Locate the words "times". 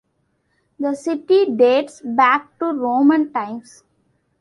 3.31-3.83